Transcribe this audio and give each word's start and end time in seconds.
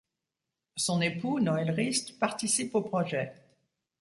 Son 0.77 0.99
époux, 0.99 1.39
Noël 1.39 1.69
Rist 1.69 2.17
participe 2.17 2.73
au 2.73 2.81
projet. 2.81 3.33